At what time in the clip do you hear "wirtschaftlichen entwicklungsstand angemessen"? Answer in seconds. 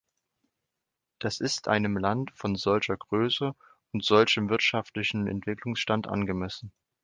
4.49-6.71